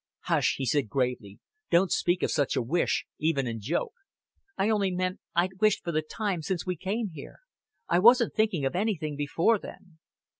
[0.21, 1.37] "Hush," he said, gravely.
[1.69, 3.93] "Don't speak of such a wish, even in joke."
[4.57, 7.37] "I only meant I'd wish for the time since we came here.
[7.87, 9.99] I wasn't thinking of anything before then."